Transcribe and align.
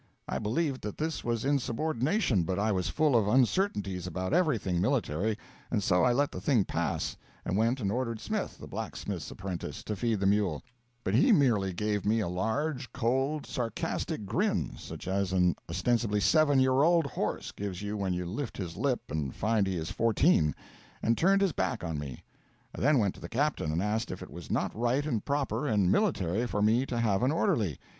I 0.27 0.39
believed 0.39 0.81
that 0.81 0.97
this 0.97 1.23
was 1.23 1.45
insubordination, 1.45 2.41
but 2.41 2.57
I 2.57 2.71
was 2.71 2.89
full 2.89 3.15
of 3.15 3.27
uncertainties 3.27 4.07
about 4.07 4.33
everything 4.33 4.81
military, 4.81 5.37
and 5.69 5.83
so 5.83 6.03
I 6.03 6.11
let 6.11 6.31
the 6.31 6.41
thing 6.41 6.65
pass, 6.65 7.15
and 7.45 7.55
went 7.55 7.79
and 7.79 7.91
ordered 7.91 8.19
Smith, 8.19 8.57
the 8.57 8.65
blacksmith's 8.65 9.29
apprentice, 9.29 9.83
to 9.83 9.95
feed 9.95 10.19
the 10.19 10.25
mule; 10.25 10.63
but 11.03 11.13
he 11.13 11.31
merely 11.31 11.71
gave 11.71 12.03
me 12.03 12.19
a 12.19 12.27
large, 12.27 12.91
cold, 12.93 13.45
sarcastic 13.45 14.25
grin, 14.25 14.73
such 14.75 15.07
as 15.07 15.31
an 15.33 15.55
ostensibly 15.69 16.19
seven 16.19 16.59
year 16.59 16.81
old 16.81 17.05
horse 17.05 17.51
gives 17.51 17.83
you 17.83 17.95
when 17.95 18.11
you 18.11 18.25
lift 18.25 18.57
his 18.57 18.77
lip 18.77 19.01
and 19.11 19.35
find 19.35 19.67
he 19.67 19.77
is 19.77 19.91
fourteen, 19.91 20.55
and 21.03 21.15
turned 21.15 21.41
his 21.43 21.51
back 21.51 21.83
on 21.83 21.99
me. 21.99 22.23
I 22.75 22.81
then 22.81 22.97
went 22.97 23.13
to 23.13 23.21
the 23.21 23.29
captain, 23.29 23.71
and 23.71 23.83
asked 23.83 24.09
if 24.09 24.23
it 24.23 24.31
was 24.31 24.49
not 24.49 24.75
right 24.75 25.05
and 25.05 25.23
proper 25.23 25.67
and 25.67 25.91
military 25.91 26.47
for 26.47 26.63
me 26.63 26.87
to 26.87 26.99
have 26.99 27.21
an 27.21 27.31
orderly. 27.31 27.77